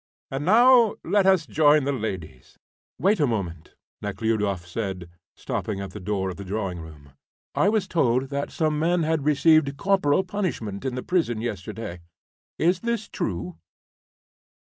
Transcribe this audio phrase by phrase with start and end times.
[0.31, 2.57] "And now let us join the ladies."
[2.97, 7.11] "Wait a moment," Nekhludoff said, stopping at the door of the drawing room.
[7.53, 11.99] "I was told that some men had received corporal punishment in the prison yesterday.
[12.57, 13.57] Is this true?"